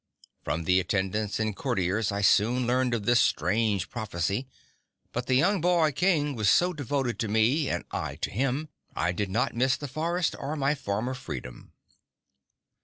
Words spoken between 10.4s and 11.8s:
my former freedom.